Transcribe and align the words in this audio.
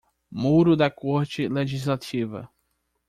Muro 0.31 0.75
da 0.75 0.89
Corte 0.89 1.47
Legislativa 1.47 2.49